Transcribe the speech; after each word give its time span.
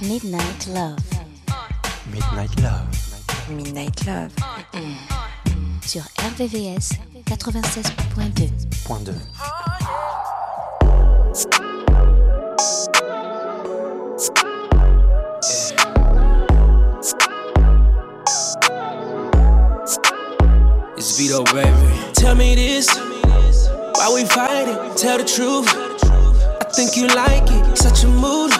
Midnight 0.00 0.66
Love 0.68 0.96
Midnight 2.10 2.60
Love. 2.60 2.88
Midnight 3.50 4.06
Love. 4.06 4.32
sur 5.84 6.02
RVVS 6.16 6.92
96.2. 7.26 8.50
Point 8.86 9.04
2. 9.04 9.12
It's 20.96 21.18
Vito, 21.18 21.44
baby. 21.52 21.70
Tell 22.14 22.34
me 22.34 22.54
this. 22.54 23.09
Why 24.00 24.14
we 24.14 24.24
fighting? 24.24 24.78
Tell 24.96 25.18
the 25.18 25.24
truth. 25.24 25.68
I 25.68 26.64
think 26.72 26.96
you 26.96 27.06
like 27.08 27.44
it. 27.44 27.76
Such 27.76 28.04
a 28.04 28.08
mood. 28.08 28.50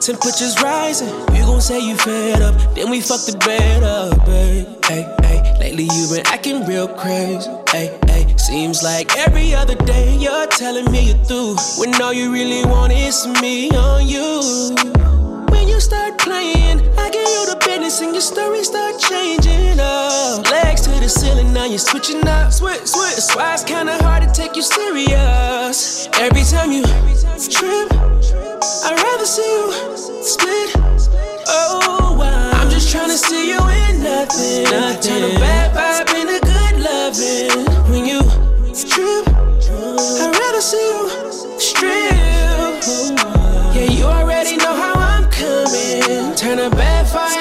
Temperatures 0.00 0.56
rising. 0.62 1.12
You 1.36 1.44
gon' 1.44 1.60
say 1.60 1.80
you 1.80 1.94
fed 1.98 2.40
up. 2.40 2.74
Then 2.74 2.88
we 2.88 3.02
fuck 3.02 3.20
the 3.26 3.36
bed 3.44 3.82
up, 3.82 4.24
babe. 4.24 4.66
Hey, 4.86 5.04
hey. 5.20 5.58
Lately 5.60 5.84
you 5.84 6.08
been 6.08 6.26
acting 6.28 6.64
real 6.64 6.88
crazy. 6.88 7.50
Hey, 7.70 7.92
hey. 8.06 8.34
Seems 8.38 8.82
like 8.82 9.14
every 9.18 9.54
other 9.54 9.74
day 9.84 10.16
you're 10.16 10.46
telling 10.46 10.90
me 10.90 11.08
you're 11.12 11.24
through. 11.28 11.56
When 11.76 12.00
all 12.00 12.14
you 12.14 12.32
really 12.32 12.64
want 12.64 12.94
is 12.94 13.26
me 13.42 13.68
on 13.72 14.08
you. 14.08 14.74
When 15.52 15.68
you 15.68 15.78
start 15.78 16.16
playing, 16.16 16.80
I 16.96 17.10
give 17.10 17.28
you 17.36 17.44
the 17.52 17.60
business 17.66 18.00
and 18.00 18.14
your 18.14 18.22
story 18.22 18.64
start 18.64 18.98
changing 18.98 19.78
up. 19.78 20.50
Legs 20.50 20.83
the 21.04 21.10
ceiling, 21.10 21.52
now 21.52 21.66
you're 21.66 21.78
switching 21.78 22.26
up. 22.26 22.50
Switch, 22.50 22.86
switch. 22.86 23.14
That's 23.14 23.36
why 23.36 23.52
it's 23.52 23.64
kinda 23.64 24.02
hard 24.02 24.22
to 24.22 24.30
take 24.32 24.56
you 24.56 24.62
serious. 24.62 26.08
Every 26.14 26.44
time 26.44 26.72
you 26.72 26.82
trip, 27.56 27.88
I'd 28.86 28.96
rather 28.96 29.26
see 29.26 29.44
you 29.44 29.66
split. 30.22 30.70
Oh, 31.46 32.16
wow. 32.18 32.52
I'm 32.58 32.70
just 32.70 32.90
trying 32.90 33.10
to 33.10 33.18
see 33.18 33.50
you 33.50 33.60
in 33.80 34.02
nothing. 34.02 34.64
nothing. 34.64 35.02
Turn 35.02 35.22
a 35.24 35.38
bad 35.38 35.68
vibe 35.76 36.10
into 36.20 36.38
good 36.50 36.74
loving. 36.88 37.64
When 37.90 38.06
you 38.06 38.20
trip, 38.92 39.28
I'd 40.22 40.32
rather 40.40 40.62
see 40.62 40.86
you 40.92 41.00
strip. 41.60 42.14
Yeah, 43.76 43.90
you 43.90 44.04
already 44.04 44.56
know 44.56 44.74
how 44.74 44.94
I'm 44.94 45.26
coming. 45.30 46.34
Turn 46.34 46.58
a 46.60 46.70
bad 46.70 47.06
fight 47.08 47.33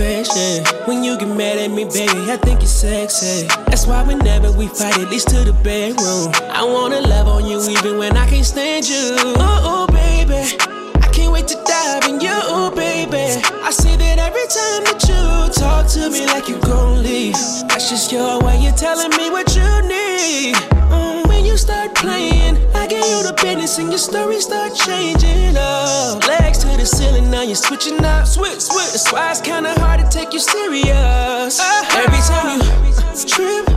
When 0.00 1.04
you 1.04 1.18
get 1.18 1.28
mad 1.28 1.58
at 1.58 1.70
me, 1.70 1.84
baby, 1.84 2.32
I 2.32 2.38
think 2.38 2.60
you're 2.60 2.68
sexy. 2.68 3.46
That's 3.66 3.86
why 3.86 4.02
whenever 4.02 4.50
we 4.50 4.66
fight, 4.66 4.98
at 4.98 5.10
least 5.10 5.28
to 5.28 5.44
the 5.44 5.52
bedroom. 5.52 6.32
I 6.48 6.64
wanna 6.64 7.02
love 7.02 7.28
on 7.28 7.44
you 7.44 7.60
even 7.68 7.98
when 7.98 8.16
I 8.16 8.26
can't 8.26 8.46
stand 8.46 8.88
you. 8.88 9.12
Oh, 9.36 9.86
oh, 9.86 9.86
baby. 9.92 10.56
I 11.04 11.08
can't 11.12 11.30
wait 11.30 11.48
to 11.48 11.62
dive 11.66 12.04
in 12.08 12.18
you, 12.18 12.32
oh, 12.32 12.72
baby. 12.74 13.44
I 13.62 13.70
see 13.70 13.94
that 13.96 14.18
every 14.18 14.48
time 14.48 14.84
that 14.88 15.04
you 15.04 15.52
talk 15.52 15.86
to 15.88 16.08
me 16.08 16.24
like 16.26 16.48
you 16.48 16.58
gon' 16.62 17.02
leave. 17.02 17.34
That's 17.68 17.90
just 17.90 18.10
your 18.10 18.40
way 18.42 18.66
of 18.68 18.76
telling 18.76 19.10
me 19.18 19.28
what 19.30 19.54
you 19.54 19.68
need. 19.86 20.54
Mm, 20.88 21.19
start 21.60 21.94
playing, 21.94 22.56
I 22.74 22.86
give 22.86 23.04
you 23.04 23.22
the 23.22 23.34
business 23.42 23.78
and 23.78 23.90
your 23.90 23.98
story 23.98 24.40
start 24.40 24.74
changing 24.74 25.56
up. 25.58 26.26
Legs 26.26 26.58
to 26.58 26.68
the 26.68 26.86
ceiling, 26.86 27.30
now 27.30 27.42
you're 27.42 27.54
switching 27.54 28.02
up. 28.02 28.26
Switch, 28.26 28.60
switch. 28.60 28.92
That's 28.92 29.12
why 29.12 29.30
it's 29.30 29.42
kinda 29.42 29.78
hard 29.78 30.00
to 30.00 30.08
take 30.08 30.32
you 30.32 30.40
serious. 30.40 31.60
Every 31.92 32.22
time 32.32 32.60
you 32.60 32.92
uh, 32.96 33.24
trip, 33.28 33.68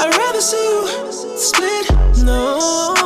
I'd 0.00 0.12
rather 0.22 0.40
see 0.40 0.58
you 0.58 1.12
split. 1.38 1.86
No, 2.24 2.96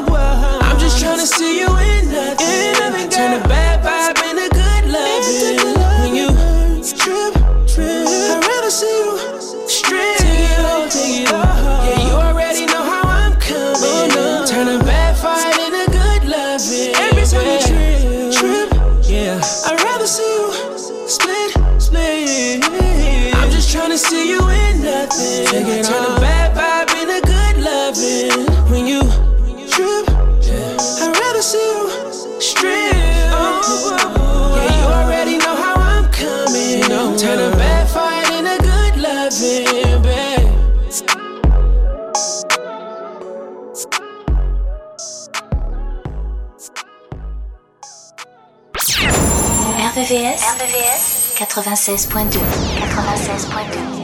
RVVS 50.62 51.34
96.2. 51.34 52.38
96.2. 52.38 54.01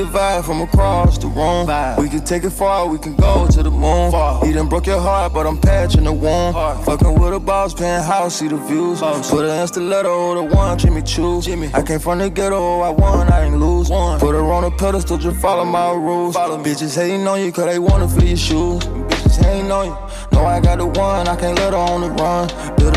you. 0.00 0.06
I 0.06 0.12
can 0.12 0.12
see 0.12 0.16
a 0.16 0.18
vibe 0.18 0.44
from 0.44 0.60
across 0.62 1.18
the 1.18 1.28
room. 1.28 1.66
We 2.02 2.08
can 2.08 2.24
take 2.24 2.44
it 2.44 2.50
far, 2.50 2.86
we 2.86 2.98
can 2.98 3.16
go 3.16 3.46
to 3.46 3.62
the 3.62 3.70
moon. 3.70 4.12
He 4.46 4.52
done 4.52 4.68
broke 4.68 4.86
your 4.86 5.00
heart, 5.00 5.32
but 5.32 5.46
I'm 5.46 5.58
patching 5.58 6.04
the 6.04 6.12
wound. 6.12 6.54
Fucking 6.84 7.18
with 7.18 7.34
a 7.34 7.40
boss, 7.40 7.74
paying 7.74 8.02
house, 8.02 8.36
see 8.36 8.48
the 8.48 8.56
views. 8.56 9.00
Put 9.00 9.44
in 9.44 9.66
stiletto, 9.66 10.34
the 10.34 10.54
one 10.54 10.78
Jimmy 10.78 11.02
Choo. 11.02 11.40
I 11.74 11.82
came 11.82 11.98
from 11.98 12.18
the 12.18 12.30
ghetto, 12.30 12.80
I 12.80 12.90
won, 12.90 13.30
I 13.32 13.44
ain't 13.44 13.58
lose. 13.58 13.90
One. 13.90 14.20
Put 14.20 14.34
her 14.34 14.52
on 14.52 14.64
a 14.64 14.70
pedestal, 14.70 15.18
just 15.18 15.40
follow 15.40 15.64
my 15.64 15.92
rules. 15.92 16.36
Bitches 16.36 16.96
hating 16.96 17.26
on 17.26 17.40
you, 17.40 17.52
cause 17.52 17.66
they 17.66 17.78
wanna 17.78 18.08
feel 18.08 18.24
your 18.24 18.36
shoes. 18.36 18.82
Bitches 18.84 19.44
hating 19.44 19.70
on 19.70 19.86
you. 19.86 19.96
Know 20.32 20.44
I 20.46 20.60
got 20.60 20.78
the 20.78 20.86
one, 20.86 21.28
I 21.28 21.36
can't 21.36 21.58
let 21.58 21.72
her 21.72 21.78
on 21.78 22.00
the 22.02 22.10
run. 22.10 22.48
Build 22.76 22.96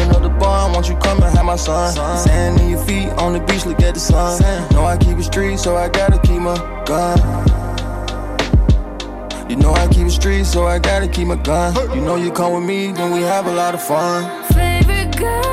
bond, 0.54 0.74
won't 0.74 0.88
you 0.88 0.96
come 0.98 1.22
and 1.24 1.36
have 1.36 1.46
my 1.46 1.56
son? 1.56 1.92
Sand 2.18 2.62
in 2.62 2.70
your 2.70 2.84
feet 2.86 3.10
on 3.24 3.34
the 3.34 3.40
beach, 3.40 3.66
look 3.66 3.82
at 3.82 3.94
the 3.96 4.00
sun. 4.00 4.42
Know 4.74 4.86
I 4.86 4.98
keep 4.98 5.18
it 5.18 5.24
street, 5.24 5.58
so 5.58 5.76
I 5.76 5.90
gotta 5.90 6.20
keep 6.28 6.42
my 6.50 6.58
gun. 6.86 7.18
You 9.50 9.58
know 9.64 9.74
I 9.74 9.88
keep 9.88 10.06
it 10.08 10.16
street, 10.22 10.46
so 10.46 10.60
I 10.68 10.78
gotta 10.80 11.08
keep 11.08 11.28
my 11.28 11.40
gun. 11.50 11.70
You 11.96 12.02
know 12.08 12.16
you 12.16 12.32
come 12.32 12.54
with 12.56 12.66
me, 12.72 12.92
then 12.92 13.12
we 13.16 13.22
have 13.34 13.46
a 13.48 13.54
lot 13.62 13.74
of 13.74 13.82
fun. 13.82 14.20
Favorite 14.54 15.18
girl 15.18 15.53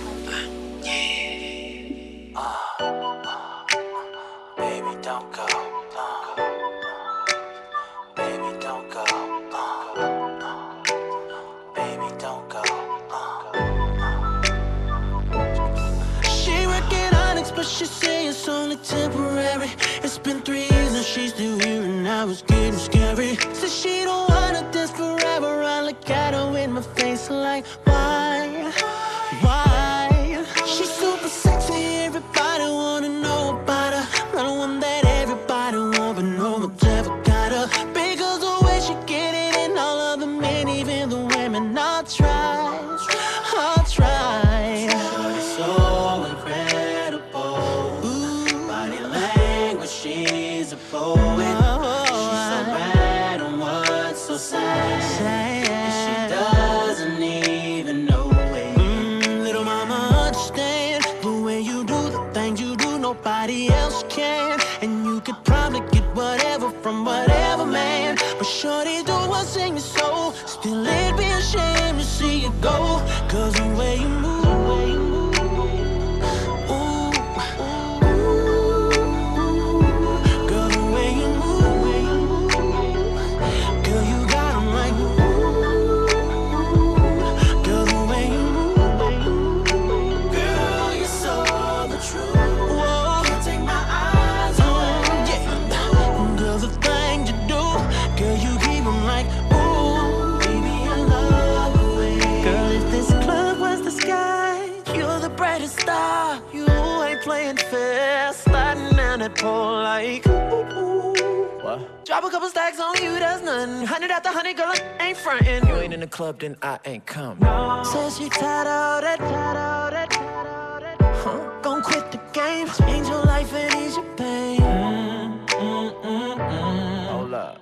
club, 116.21 116.39
then 116.39 116.55
I 116.61 116.77
ain't 116.85 117.05
come. 117.07 117.39
No. 117.39 117.81
Says 117.83 118.19
she 118.19 118.29
tired 118.29 118.67
of 118.67 119.01
that, 119.01 119.17
tired 119.17 119.57
of 119.57 119.91
that, 119.91 120.09
tired 120.11 120.83
of 120.83 120.99
that. 120.99 121.15
Huh? 121.23 121.81
Quit 121.81 122.11
the 122.11 122.19
game, 122.31 122.67
change 122.67 123.07
your 123.07 123.23
life 123.25 123.51
and 123.55 123.73
ease 123.81 123.95
your 123.95 124.05
pain. 124.15 124.59
Mm, 124.59 125.47
mm, 125.47 126.03
mm, 126.03 126.37
mm. 126.37 127.07
Hold 127.07 127.33
up. 127.33 127.57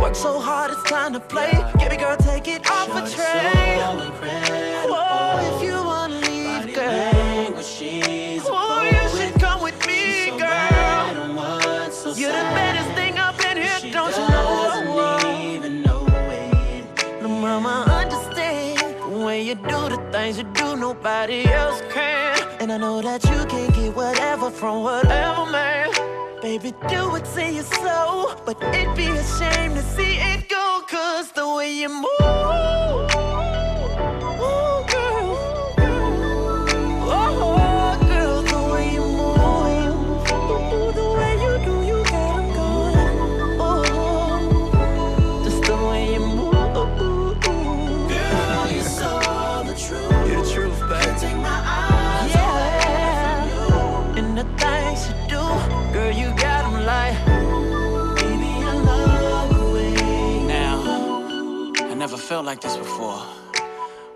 Work 0.00 0.14
so 0.14 0.40
hard, 0.40 0.70
it's 0.70 0.82
time 0.84 1.12
to 1.12 1.20
play. 1.20 1.50
Yeah. 1.52 1.69
things 20.32 20.38
you 20.38 20.52
do, 20.54 20.76
nobody 20.76 21.46
else 21.46 21.82
can. 21.92 22.38
And 22.60 22.72
I 22.72 22.76
know 22.76 23.00
that 23.02 23.22
you 23.24 23.44
can 23.46 23.70
get 23.72 23.94
whatever 23.94 24.50
from 24.50 24.82
whatever 24.82 25.50
man. 25.50 25.90
Baby, 26.42 26.72
do 26.88 27.16
it 27.16 27.24
to 27.34 27.52
your 27.52 27.64
soul, 27.64 28.34
but 28.44 28.62
it'd 28.74 28.96
be 28.96 29.08
a 29.08 29.24
shame 29.38 29.74
to 29.74 29.82
see 29.82 30.16
it 30.16 30.48
go, 30.48 30.82
cause 30.88 31.32
the 31.32 31.46
way 31.54 31.72
you 31.72 31.88
move. 31.88 33.09
felt 62.30 62.46
like 62.46 62.60
this 62.60 62.76
before. 62.76 63.18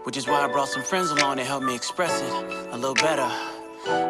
Which 0.05 0.17
is 0.17 0.29
why 0.29 0.45
I 0.45 0.47
brought 0.47 0.69
some 0.69 0.85
friends 0.85 1.11
along 1.11 1.39
to 1.39 1.45
help 1.45 1.65
me 1.65 1.75
express 1.75 2.23
it 2.23 2.33
a 2.71 2.77
little 2.77 2.95
better. 2.95 3.29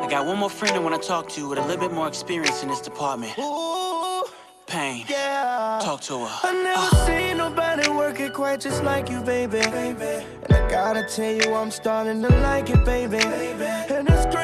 I 0.02 0.06
got 0.10 0.26
one 0.26 0.36
more 0.36 0.50
friend 0.50 0.74
I 0.76 0.78
want 0.78 1.00
to 1.00 1.08
talk 1.08 1.26
to 1.30 1.48
with 1.48 1.58
a 1.58 1.62
little 1.62 1.88
bit 1.88 1.90
more 1.90 2.06
experience 2.06 2.62
in 2.62 2.68
this 2.68 2.82
department. 2.82 3.32
Ooh, 3.38 4.24
Pain. 4.66 5.06
Yeah. 5.08 5.80
Talk 5.82 6.02
to 6.02 6.18
her. 6.18 6.40
I 6.42 6.52
never 6.52 6.96
uh. 6.96 7.06
seen 7.06 7.38
nobody 7.38 7.88
work 7.88 8.20
it 8.20 8.34
quite 8.34 8.60
just 8.60 8.84
like 8.84 9.08
you, 9.08 9.22
baby. 9.22 9.60
baby. 9.70 10.26
And 10.42 10.52
I 10.52 10.68
gotta 10.68 11.08
tell 11.08 11.32
you, 11.32 11.54
I'm 11.54 11.70
starting 11.70 12.20
to 12.20 12.28
like 12.28 12.68
it, 12.68 12.84
baby. 12.84 13.16
baby. 13.16 13.64
And 13.64 14.06
it's 14.10 14.26
great. 14.26 14.43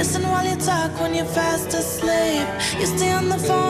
Listen 0.00 0.22
while 0.22 0.46
you 0.46 0.56
talk 0.56 0.98
when 0.98 1.14
you're 1.14 1.26
fast 1.26 1.74
asleep. 1.74 2.48
You 2.80 2.86
stay 2.86 3.12
on 3.12 3.28
the 3.28 3.36
phone. 3.36 3.69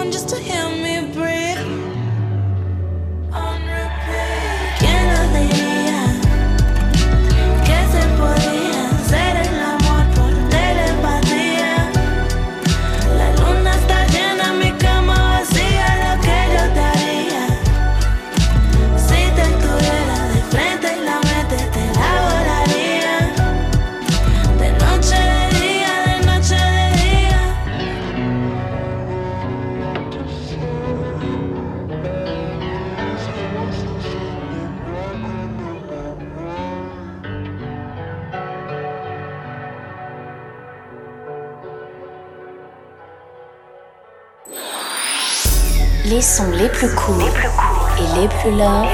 plus 46.81 46.95
courts 46.95 47.19
les 47.19 47.31
plus 47.33 47.49
courts 47.51 47.91
et 47.99 48.21
les 48.21 48.29
plus 48.29 48.53
longs 48.53 48.89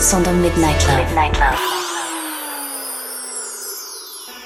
sont 0.00 0.20
dans 0.20 0.34
Midnight 0.34 0.86
Love. 0.86 0.98
Midnight 0.98 1.36
Love. 1.40 1.58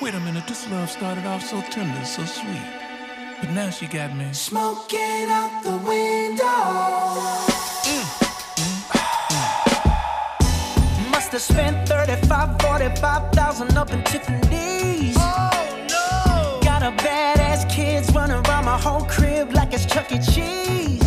Wait 0.00 0.14
a 0.14 0.20
minute, 0.20 0.46
this 0.46 0.66
love 0.70 0.88
started 0.88 1.26
off 1.26 1.42
so 1.42 1.60
tender, 1.70 2.02
so 2.02 2.24
sweet. 2.24 2.62
But 3.42 3.50
now 3.50 3.68
she 3.68 3.86
got 3.86 4.16
me 4.16 4.32
smoking 4.32 5.28
out 5.28 5.62
the 5.62 5.76
window. 5.86 6.46
Mm, 7.84 8.04
mm. 11.12 11.30
to 11.30 11.38
spend 11.38 11.86
35, 11.86 12.62
45,000 12.62 13.76
up 13.76 13.92
in 13.92 14.02
Tiffany's. 14.04 15.14
Oh 15.18 15.50
no! 15.90 16.58
Got 16.62 16.82
a 16.82 16.90
badass 17.04 17.68
kids 17.68 18.10
running 18.14 18.40
around 18.46 18.64
my 18.64 18.78
whole 18.78 19.04
crib 19.04 19.52
like 19.52 19.74
it's 19.74 19.84
Chuck 19.84 20.10
E. 20.10 20.18
Cheese. 20.18 20.99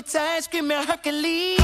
me 0.00 0.12
tight, 0.12 0.44
screaming 0.44 0.82
Hercules. 0.86 1.59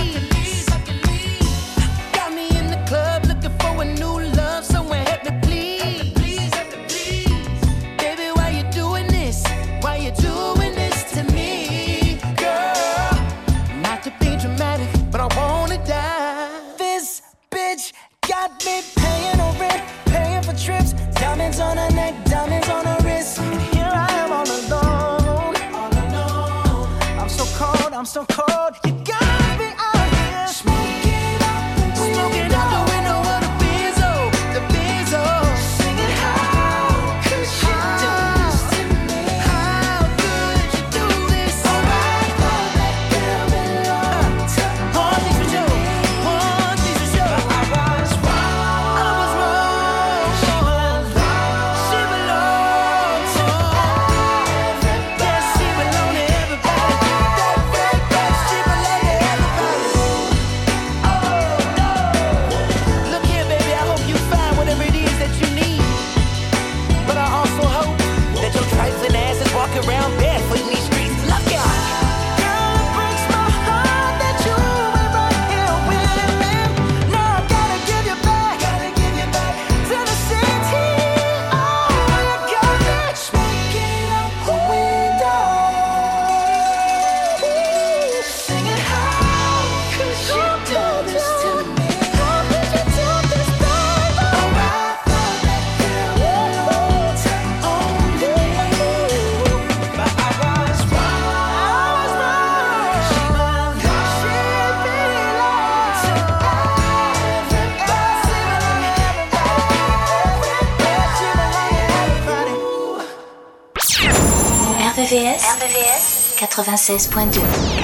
96.2 116.57 117.43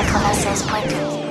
96.2 0.08 1.21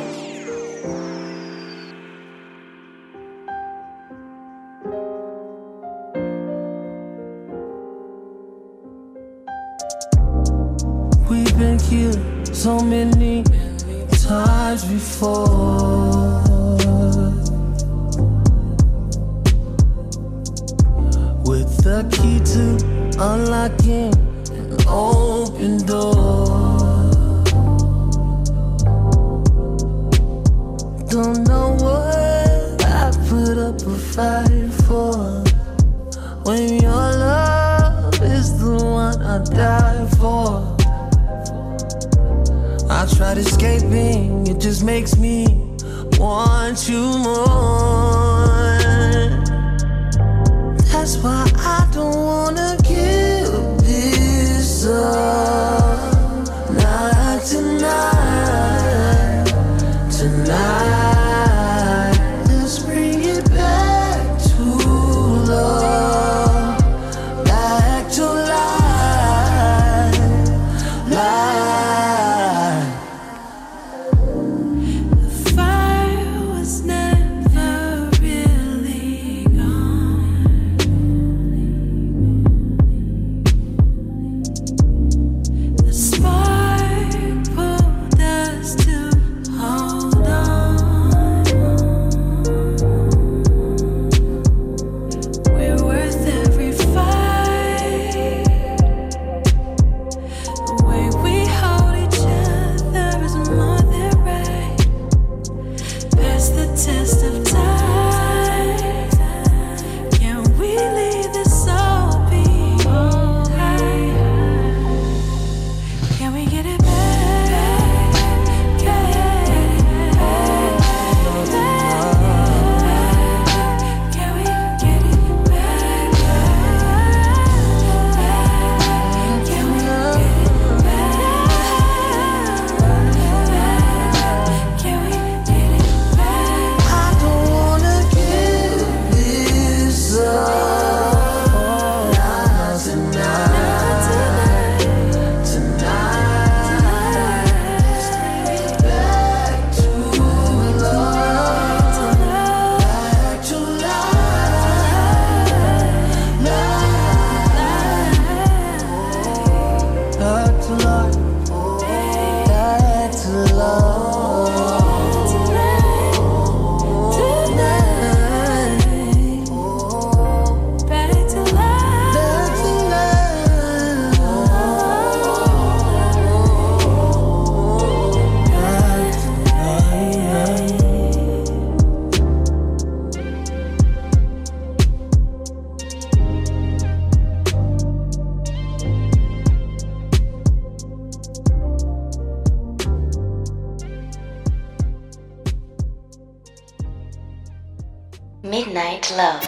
Midnight 199.11 199.17
Love. 199.17 199.41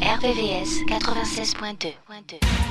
RVVS 0.00 0.86
96.2. 0.86 2.63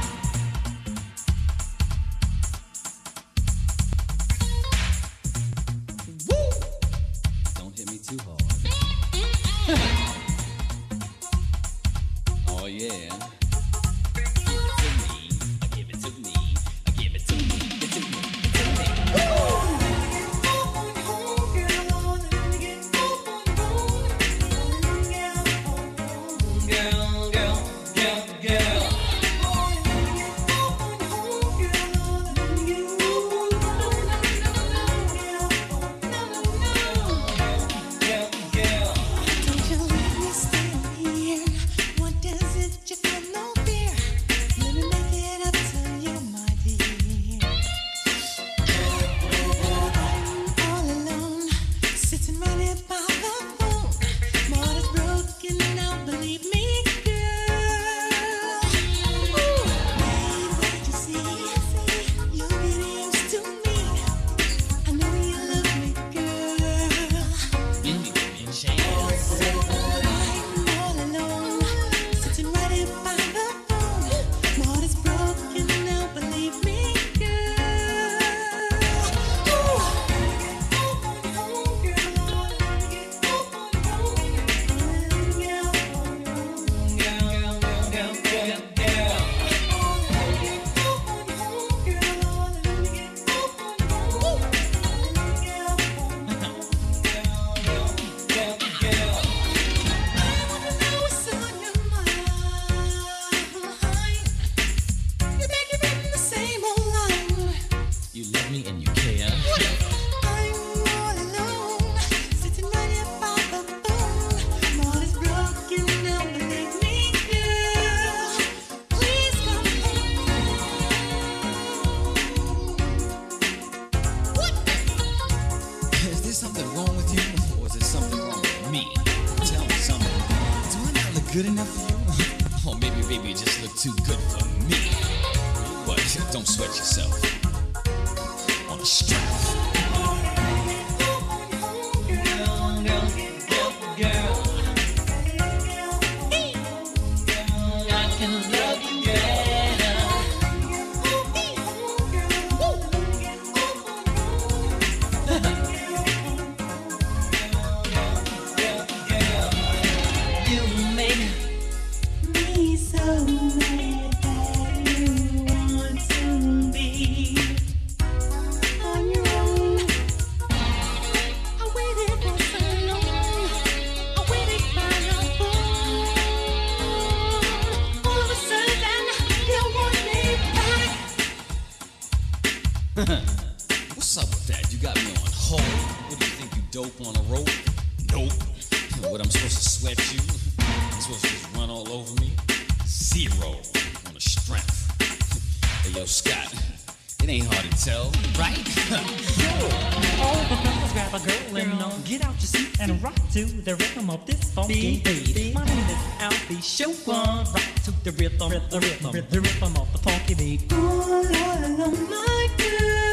out 202.33 202.41
your 202.41 202.47
seat 202.47 202.79
and 202.79 203.03
rock 203.03 203.15
to 203.31 203.45
the 203.45 203.75
rhythm 203.75 204.09
of 204.09 204.25
this 204.25 204.51
funky 204.53 205.01
beat. 205.03 205.53
My 205.53 205.65
name 205.65 205.89
is 205.89 205.97
Alfie 206.19 206.55
Showan. 206.55 207.53
Rock 207.53 207.75
to 207.85 207.91
the 208.03 208.11
rhythm, 208.11 208.51
rhythm, 208.51 208.79
rhythm, 208.79 209.11
rhythm, 209.11 209.43
rhythm 209.43 209.77
of 209.77 209.91
the 209.91 209.99
funky 209.99 210.33
beat. 210.35 210.73
All 210.73 211.25
alone, 211.25 212.09
my 212.09 212.49
girl. 212.57 213.12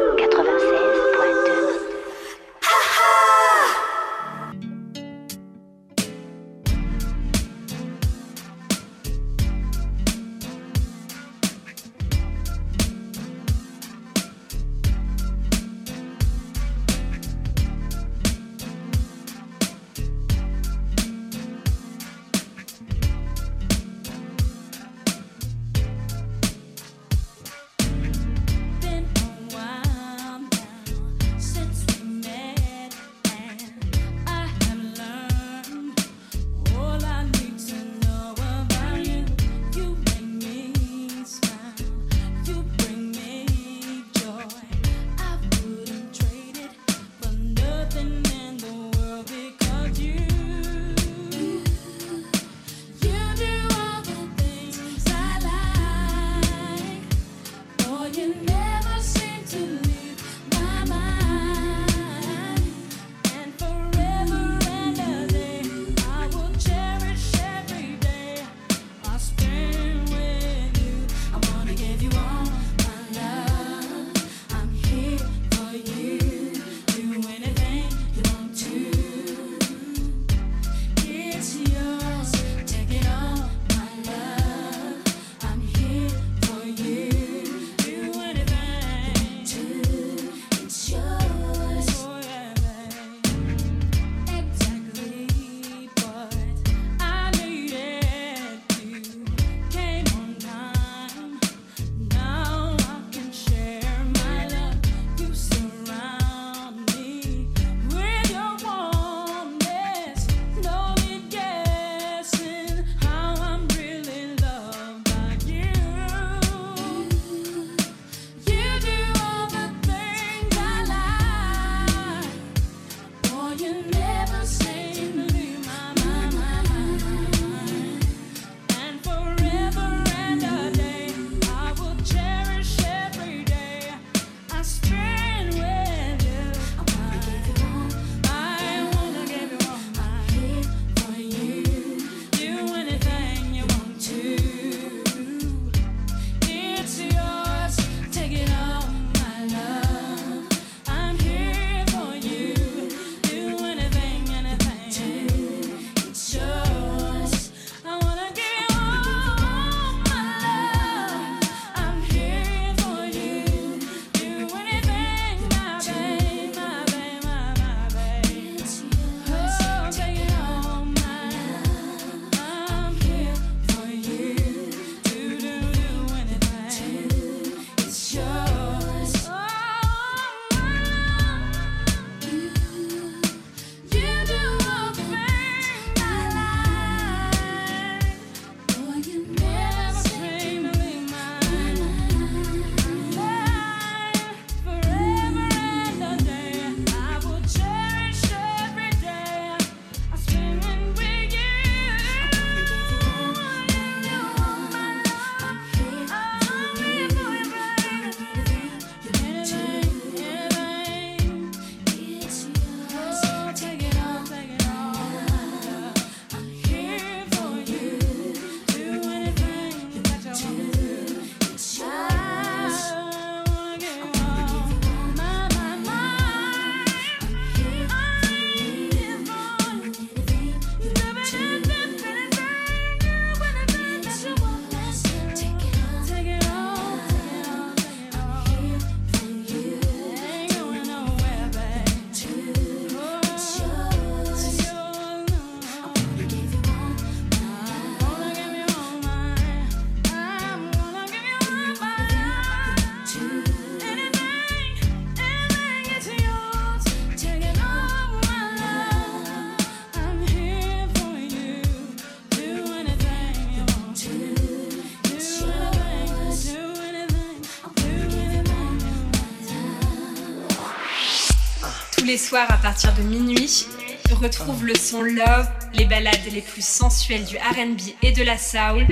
les 272.11 272.17
soirs 272.17 272.51
à 272.51 272.57
partir 272.57 272.93
de 272.95 273.03
minuit, 273.03 273.67
retrouve 274.11 274.65
le 274.65 274.75
son 274.75 275.01
Love, 275.01 275.47
les 275.73 275.85
ballades 275.85 276.19
les 276.33 276.41
plus 276.41 276.65
sensuelles 276.65 277.23
du 277.23 277.37
RB 277.37 277.79
et 278.01 278.11
de 278.11 278.21
la 278.21 278.37
soul 278.37 278.85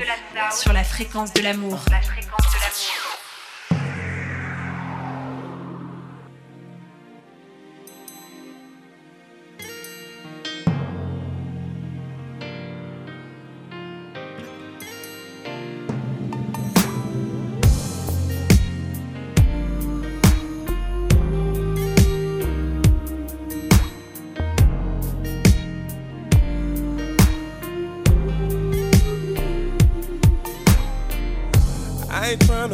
sur 0.57 0.71
la 0.71 0.85
fréquence 0.85 1.33
de 1.33 1.41
l'amour. 1.41 1.83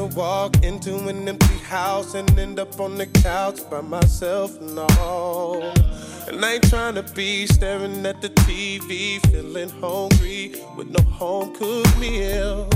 To 0.09 0.15
walk 0.15 0.63
into 0.63 1.07
an 1.07 1.27
empty 1.27 1.57
house 1.65 2.13
and 2.15 2.37
end 2.37 2.59
up 2.59 2.79
on 2.79 2.97
the 2.97 3.05
couch 3.05 3.59
by 3.69 3.81
myself, 3.81 4.59
no. 4.61 5.73
And 6.27 6.43
I 6.43 6.53
ain't 6.53 6.69
trying 6.69 6.95
to 6.95 7.03
be 7.13 7.45
staring 7.47 8.05
at 8.05 8.21
the 8.21 8.29
TV, 8.29 9.19
feeling 9.27 9.69
hungry 9.69 10.55
with 10.75 10.89
no 10.89 11.01
home 11.03 11.53
cooked 11.55 11.97
meal. 11.99 12.67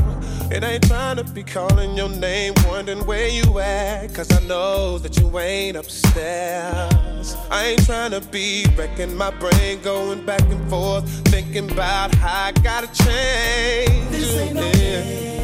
And 0.52 0.64
I 0.66 0.74
ain't 0.74 0.88
trying 0.88 1.18
to 1.18 1.24
be 1.24 1.44
calling 1.44 1.96
your 1.96 2.10
name, 2.10 2.54
wondering 2.68 3.06
where 3.06 3.28
you 3.28 3.60
at, 3.60 4.14
cause 4.14 4.32
I 4.32 4.46
know 4.48 4.98
that 5.00 5.18
you 5.18 5.40
ain't 5.40 5.78
upstairs. 5.78 7.36
I 7.52 7.66
ain't 7.66 7.86
trying 7.86 8.12
to 8.12 8.22
be 8.22 8.66
wrecking 8.76 9.16
my 9.16 9.32
brain, 9.32 9.82
going 9.82 10.26
back 10.26 10.42
and 10.42 10.70
forth, 10.70 11.08
thinking 11.28 11.70
about 11.72 12.14
how 12.16 12.46
I 12.46 12.52
gotta 12.64 12.88
change. 12.88 14.10
This 14.10 14.38
ain't 14.38 14.56
no. 14.56 15.39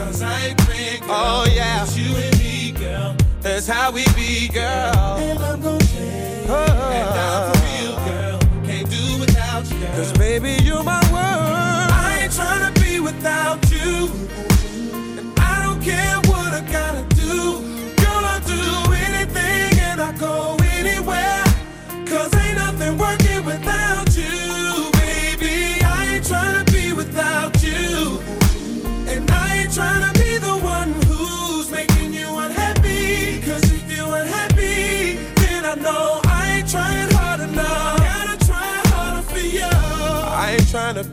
Cause 0.00 0.22
I 0.22 0.46
ain't 0.46 0.58
playing, 0.58 1.00
girl. 1.00 1.10
Oh 1.10 1.46
yeah. 1.54 1.82
It's 1.82 1.96
you 1.96 2.16
and 2.16 2.38
me, 2.38 2.72
girl. 2.72 3.16
That's 3.42 3.66
how 3.66 3.92
we 3.92 4.04
be, 4.16 4.48
girl. 4.48 5.16
And 5.18 5.38
I'm 5.38 5.60
gon' 5.60 5.78
change. 5.80 6.48
Oh. 6.48 6.90
And 6.98 7.08
I'm 7.26 7.52
for 7.52 7.60
real, 7.68 7.96
girl. 8.08 8.38
Can't 8.64 8.90
do 8.90 9.20
without 9.20 9.70
you, 9.70 9.78
girl. 9.78 9.96
Cause 9.96 10.12
baby, 10.14 10.56
you're 10.64 10.82
my 10.82 11.00
world. 11.12 11.90
I 11.92 12.20
ain't 12.22 12.32
tryna 12.32 12.72
be 12.82 12.98
without 13.00 13.58
you. 13.70 14.08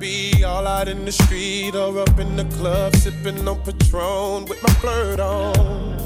Be 0.08 0.44
all 0.46 0.66
out 0.66 0.88
in 0.88 1.04
the 1.04 1.12
street 1.12 1.76
or 1.76 2.00
up 2.00 2.18
in 2.18 2.38
the 2.38 2.46
club 2.58 2.96
sipping 2.96 3.46
on 3.46 3.60
Patron 3.66 4.46
with 4.46 4.62
my 4.64 4.74
flirt 4.82 5.20
on. 5.20 5.56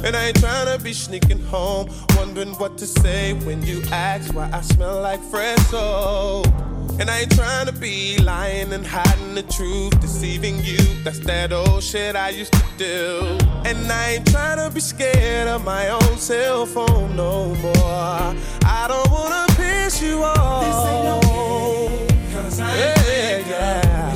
And 0.06 0.16
I 0.16 0.22
ain't 0.28 0.40
trying 0.40 0.70
to 0.76 0.84
be 0.84 0.94
sneaking 0.94 1.44
home, 1.56 1.88
wondering 2.18 2.54
what 2.62 2.80
to 2.80 2.88
say 2.88 3.34
when 3.46 3.62
you 3.64 3.84
ask 3.92 4.34
why 4.34 4.50
I 4.52 4.62
smell 4.62 5.02
like 5.02 5.22
fresh 5.34 5.60
soap. 5.68 6.48
And 7.00 7.10
I 7.12 7.20
ain't 7.22 7.36
trying 7.36 7.68
to 7.68 7.76
be 7.88 8.18
lying 8.18 8.74
and 8.74 8.86
hiding 8.86 9.36
the 9.36 9.44
truth, 9.44 9.94
deceiving 10.02 10.58
you. 10.70 10.82
That's 11.04 11.20
that 11.20 11.54
old 11.54 11.84
shit 11.84 12.16
I 12.16 12.30
used 12.30 12.54
to 12.54 12.66
do. 12.78 13.00
And 13.70 13.80
I 13.92 14.14
ain't 14.14 14.28
trying 14.32 14.60
to 14.66 14.74
be 14.74 14.82
scared 14.82 15.48
of 15.48 15.64
my 15.64 15.90
own 15.90 16.18
cell 16.18 16.66
phone 16.66 17.16
no 17.16 17.54
more. 17.66 18.26
I 18.80 18.86
don't 18.92 19.12
wanna 19.12 19.46
piss 19.60 20.02
you 20.02 20.24
off. 20.24 20.66
This 20.66 20.80
ain't 20.92 22.11
Yeah, 22.58 24.16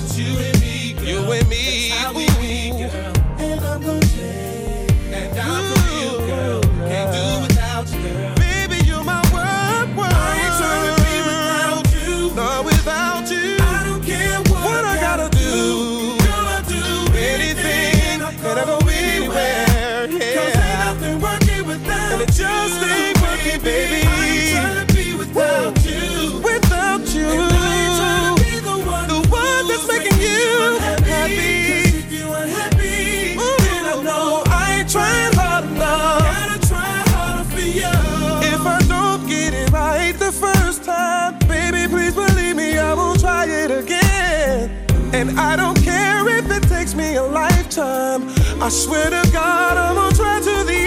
lifetime. 47.78 48.62
I 48.62 48.70
swear 48.70 49.10
to 49.10 49.32
God, 49.32 49.78
I'm 49.78 49.96
gonna 49.96 50.16
try 50.16 50.40
to 50.40 50.64
the 50.64 50.80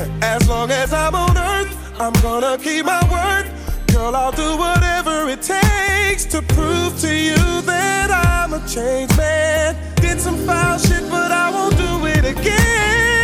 end. 0.00 0.22
As 0.22 0.48
long 0.48 0.70
as 0.70 0.92
I'm 0.92 1.14
on 1.14 1.36
earth, 1.36 2.00
I'm 2.00 2.12
gonna 2.22 2.58
keep 2.58 2.86
my 2.86 3.02
word. 3.10 3.50
Girl, 3.88 4.14
I'll 4.14 4.32
do 4.32 4.56
whatever 4.56 5.28
it 5.28 5.42
takes 5.42 6.24
to 6.26 6.42
prove 6.42 6.98
to 7.00 7.14
you 7.14 7.62
that 7.62 8.10
I'm 8.10 8.54
a 8.54 8.60
changed 8.66 9.16
man. 9.16 9.76
Did 9.96 10.20
some 10.20 10.36
foul 10.46 10.78
shit, 10.78 11.08
but 11.10 11.30
I 11.30 11.50
won't 11.50 11.76
do 11.76 12.06
it 12.06 12.24
again. 12.24 13.23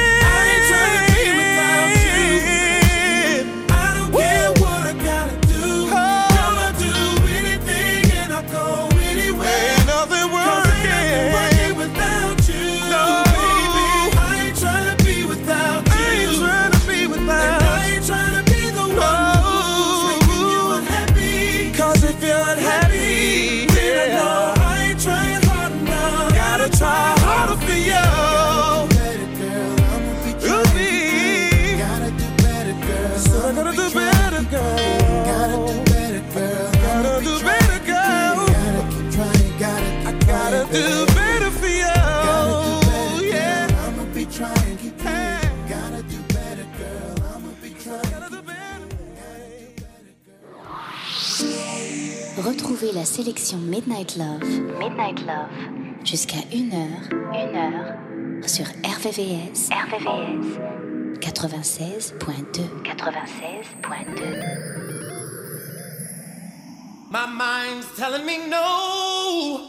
La 53.01 53.07
sélection 53.07 53.57
Midnight 53.57 54.17
Love, 54.19 54.45
Midnight 54.79 55.25
Love, 55.25 55.49
jusqu'à 56.05 56.41
1h, 56.53 57.09
1h, 57.33 58.47
sur 58.47 58.67
RVVS, 58.67 59.71
RVVS, 59.71 60.59
96.2, 61.19 62.13
96.2. 62.85 64.45
My 67.11 67.27
mind's 67.27 67.87
telling 67.97 68.27
me 68.27 68.37
no. 68.51 69.62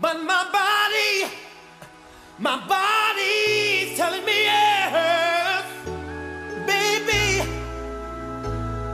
But 0.00 0.16
my 0.24 0.46
body, 0.50 1.26
my 2.38 2.56
body's 2.66 3.98
telling 3.98 4.24
me 4.24 4.44
yes. 4.44 5.35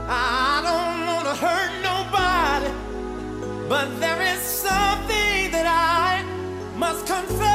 I 0.07 0.61
don't 0.67 1.05
wanna 1.07 1.35
hurt 1.35 1.71
nobody. 1.81 2.71
But 3.69 3.99
there 3.99 4.21
is 4.21 4.41
something 4.41 5.51
that 5.51 5.65
I 5.65 6.23
must 6.77 7.05
confess. 7.07 7.52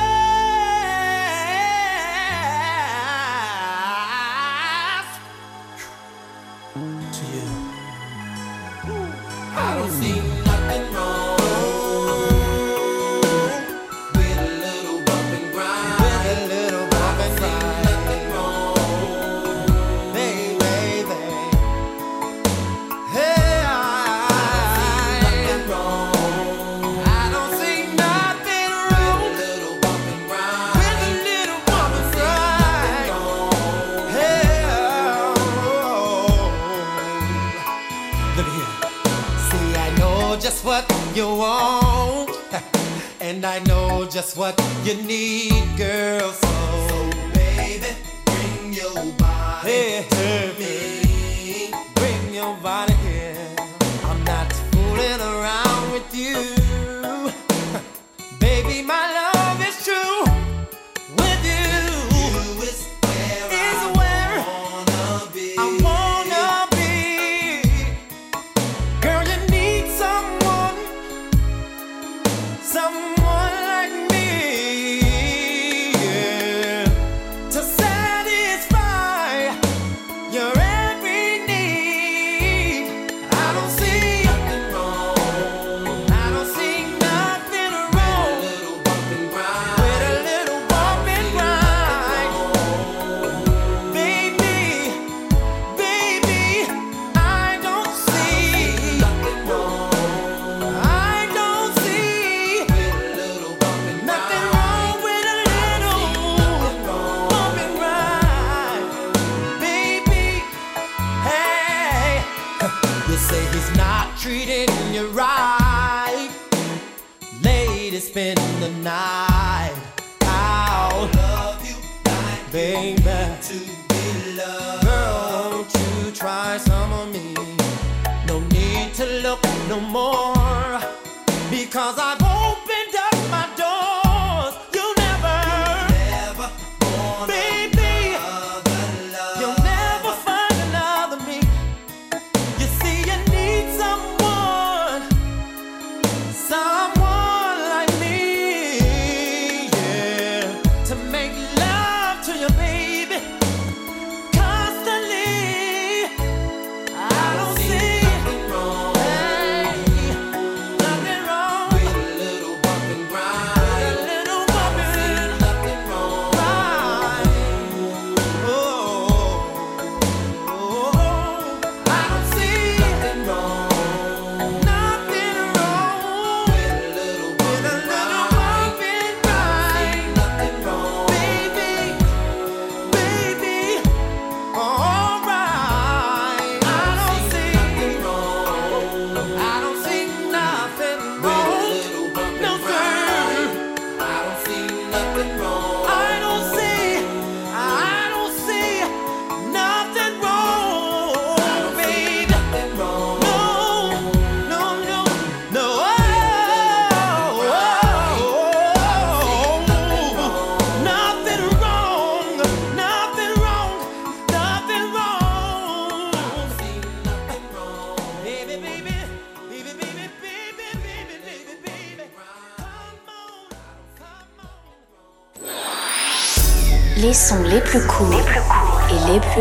you 41.19 41.27
want. 41.27 42.31
and 43.21 43.45
I 43.45 43.59
know 43.65 44.07
just 44.09 44.37
what 44.37 44.55
you 44.85 44.95
need, 45.03 45.67
girl. 45.77 46.31
So, 46.31 46.49
so 46.89 47.11
baby, 47.35 47.91
bring 48.25 48.73
your 48.73 48.95
body 49.19 49.69
hey, 49.69 50.07
to 50.11 50.61
me. 50.61 51.73
Bring 51.97 52.35
your 52.35 52.57
body 52.59 52.95
here. 53.09 53.57
I'm 54.05 54.23
not 54.23 54.53
fooling 54.71 55.21
around 55.21 55.93
with 55.93 56.15
you. 56.15 56.58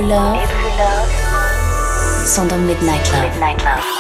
love. 0.08 0.36
Live 0.36 0.52
love. 0.80 2.28
Midnight 2.66 3.12
Love. 3.12 3.32
Midnight 3.32 3.64
love. 3.64 3.97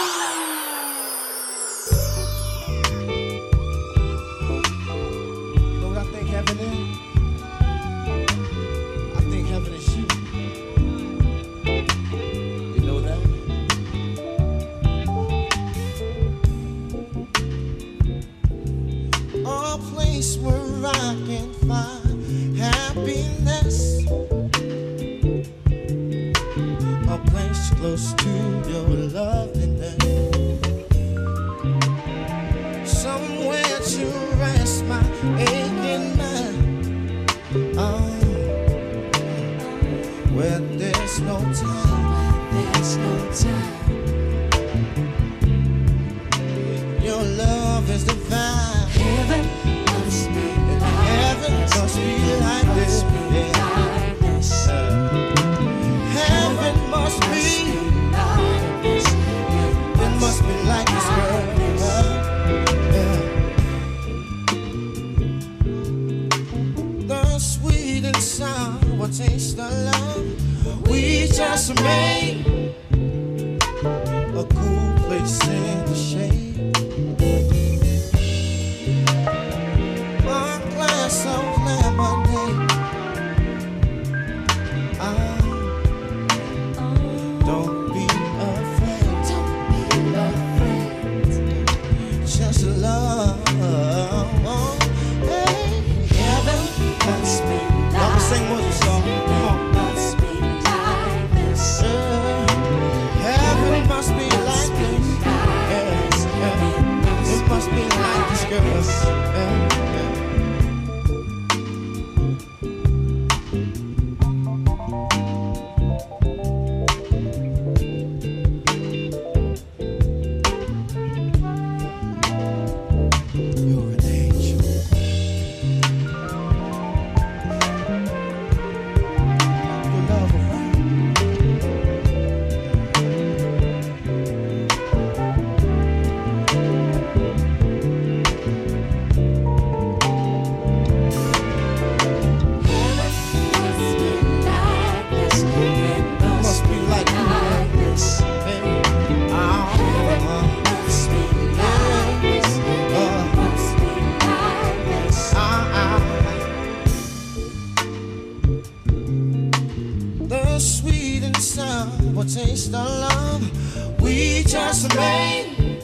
the 160.28 160.59
sweet 160.59 161.23
and 161.23 161.38
sour 161.38 162.23
taste 162.25 162.73
of 162.73 162.86
love. 162.86 164.01
We 164.01 164.43
just 164.43 164.93
made 164.95 165.84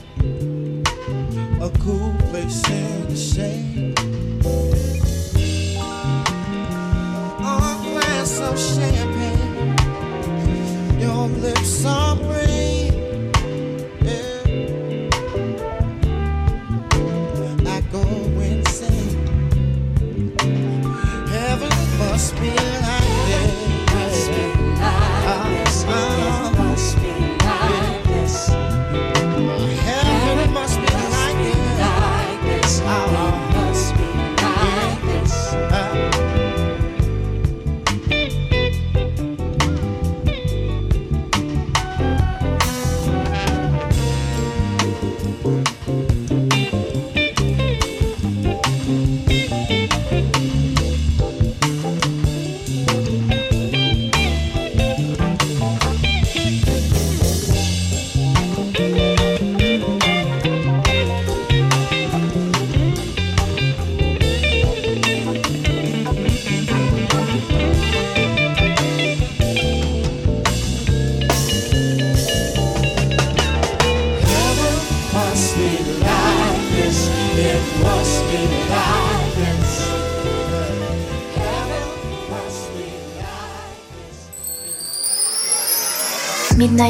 a 1.62 1.70
cool 1.80 2.14
place 2.30 2.70
in 2.70 3.08
the 3.08 3.16
shade. 3.16 4.00
A 7.40 7.78
glass 7.86 8.40
of 8.42 8.60
champagne, 8.60 9.78
your 11.00 11.28
lips 11.28 11.86
are 11.86 12.16
green. 12.18 13.32
Yeah. 14.02 14.50
I 17.66 17.82
go 17.92 18.04
insane. 18.42 19.28
Heaven 21.28 21.72
must 21.98 22.36
be. 22.42 22.73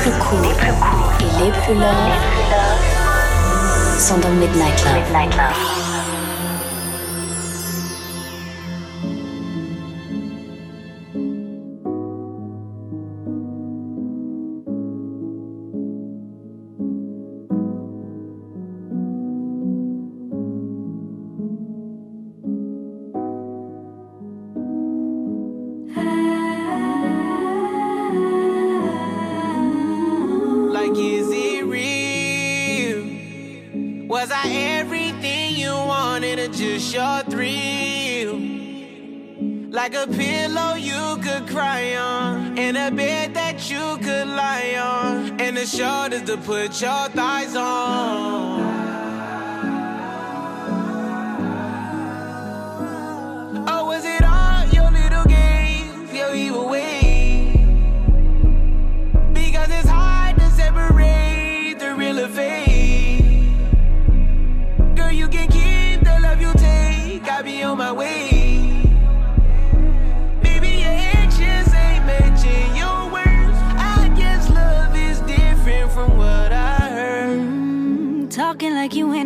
plus 0.00 0.12
courts 0.12 0.38
et 1.20 1.44
les 1.44 1.50
plus 1.50 1.74
longs 1.74 2.10
sont 3.98 4.16
dans 4.16 4.30
Midnight 4.30 4.82
Love. 4.84 5.12
Like, 5.12 5.79
shoulders 45.76 46.22
to 46.22 46.36
put 46.36 46.80
your 46.80 47.08
thighs 47.10 47.54
on. 47.54 47.79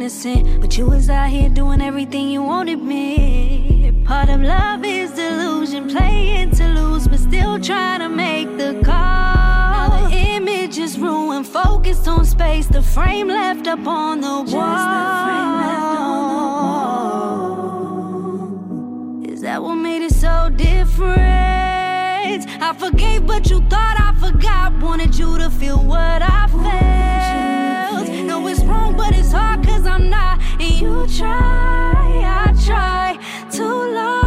Innocent, 0.05 0.61
but 0.61 0.77
you 0.77 0.85
was 0.85 1.09
out 1.09 1.31
here 1.31 1.49
doing 1.49 1.81
everything 1.81 2.29
you 2.29 2.43
wanted 2.43 2.83
me. 2.83 3.91
Part 4.05 4.29
of 4.29 4.43
love 4.43 4.85
is 4.85 5.13
delusion, 5.13 5.89
playing 5.89 6.51
to 6.57 6.69
lose, 6.69 7.09
but 7.09 7.19
still 7.19 7.59
trying 7.59 8.01
to 8.01 8.11
make 8.11 8.59
the 8.59 8.83
call. 8.85 8.93
Now 8.93 10.09
the 10.11 10.15
image 10.15 10.77
is 10.77 10.99
ruined, 10.99 11.47
focused 11.47 12.07
on 12.07 12.27
space, 12.27 12.67
the 12.67 12.83
frame 12.83 13.29
left 13.29 13.67
up 13.67 13.87
on 13.87 14.21
the 14.21 14.43
wall. 14.55 14.85
Is 19.25 19.41
that 19.41 19.63
what 19.63 19.77
made 19.77 20.03
it 20.03 20.13
so 20.13 20.51
different? 20.55 21.25
I 22.61 22.75
forgave, 22.79 23.27
but 23.27 23.49
you 23.49 23.61
thought 23.71 23.97
I 23.99 24.13
forgot. 24.21 24.83
Wanted 24.83 25.17
you 25.17 25.39
to 25.39 25.49
feel 25.49 25.79
what 25.79 26.21
I 26.21 26.47
felt. 26.49 28.09
No, 28.27 28.47
it's 28.49 28.64
but 29.05 29.19
it's 29.19 29.33
hard 29.33 29.65
cause 29.67 29.87
I'm 29.87 30.09
not. 30.09 30.41
And 30.59 30.81
you 30.81 31.07
try, 31.19 31.33
I 31.33 32.55
try 32.65 33.19
too 33.51 33.95
lost 33.95 34.24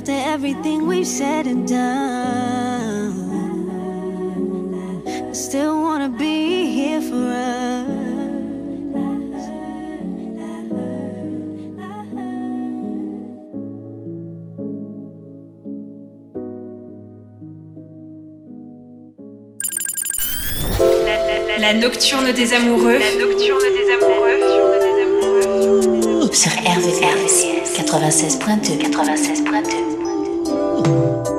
after 0.00 0.12
everything 0.12 0.86
we've 0.86 1.06
said 1.06 1.46
and 1.46 1.68
done, 1.68 3.12
I 5.06 5.32
still 5.34 5.82
wanna 5.82 6.08
be 6.08 6.64
here 6.72 7.02
for 7.02 7.16
us. 7.16 7.86
La 21.58 21.74
nocturne 21.74 22.32
des 22.32 22.54
amoureux. 22.54 22.98
La 22.98 23.14
nocturne 23.22 23.68
des 23.76 23.90
amoureux. 23.92 24.40
Sur 26.32 26.52
96.2 27.90 28.92
96.2 28.92 31.29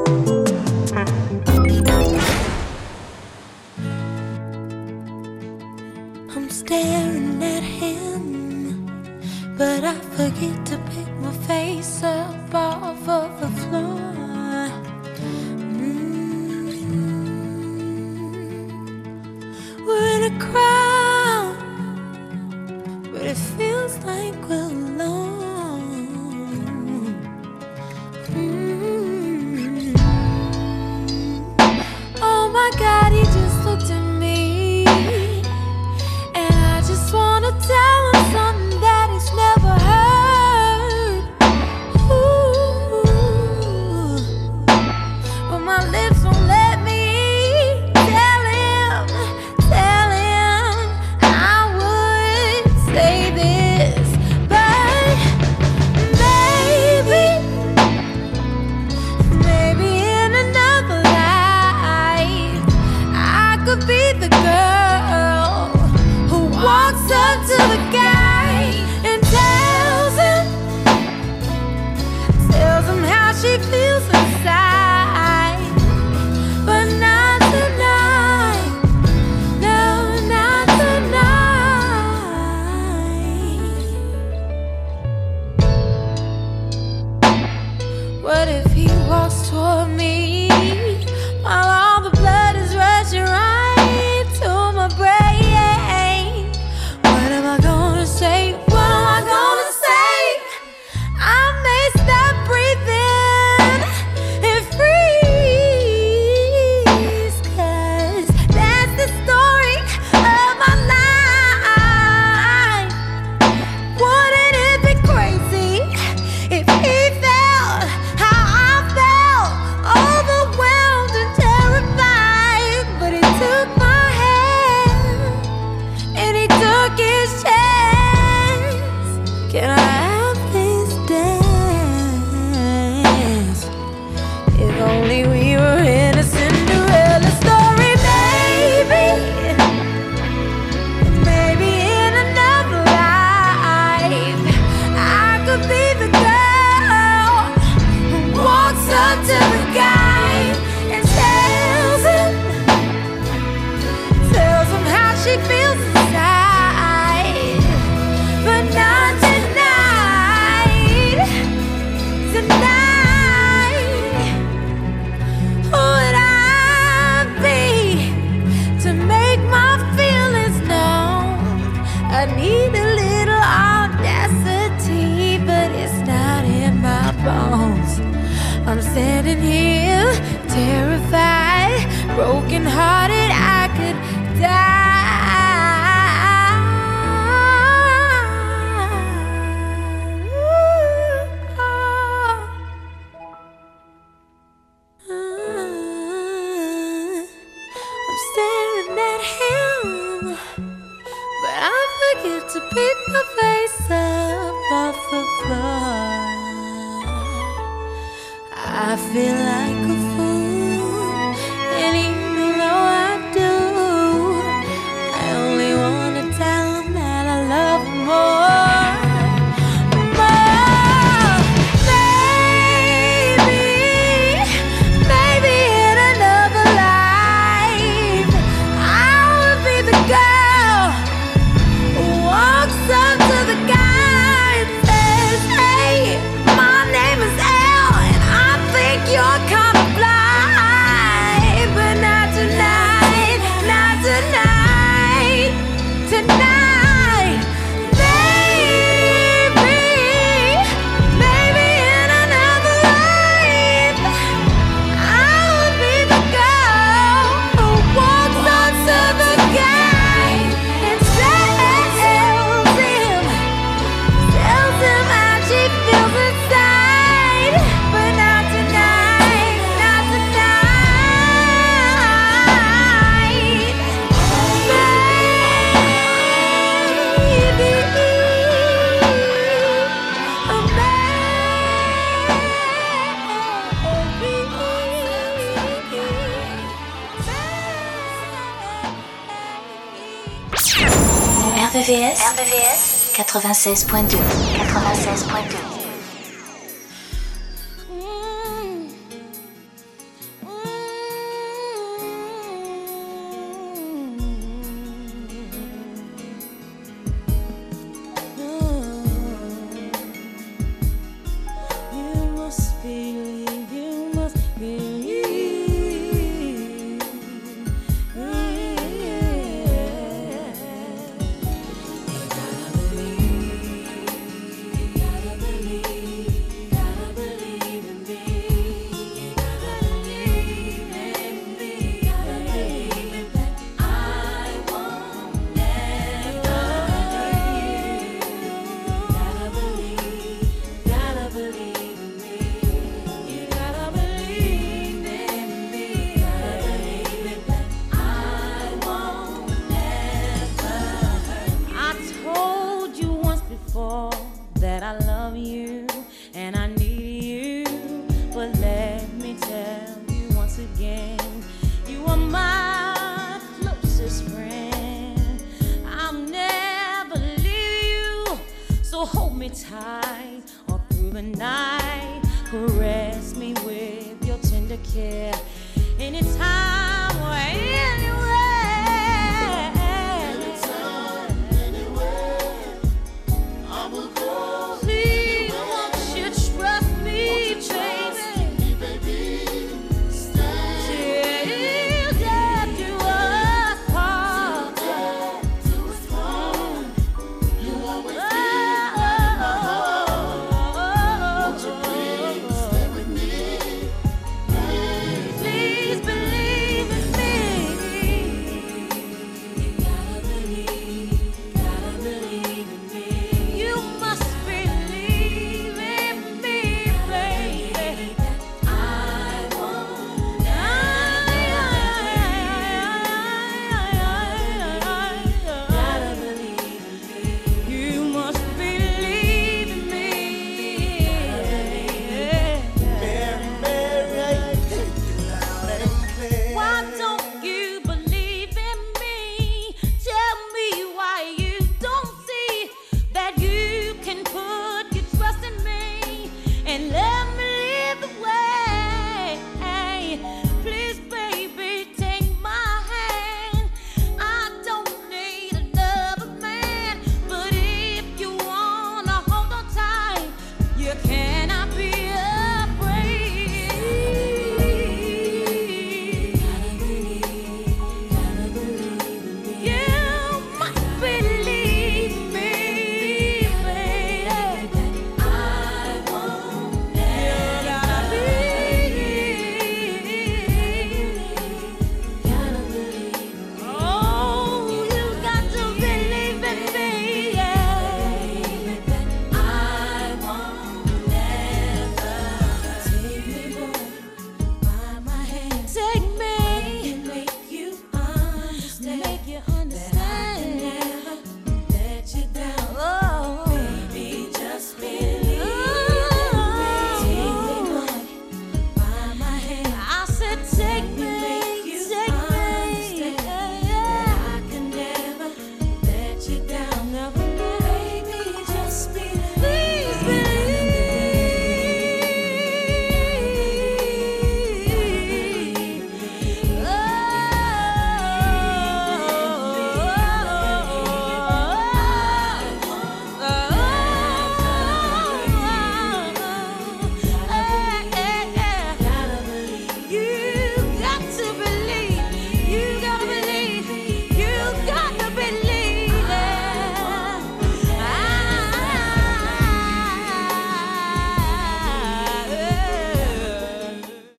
96.2 293.61 294.90